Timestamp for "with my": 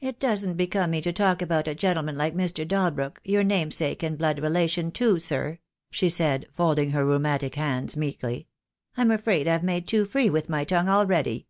10.28-10.64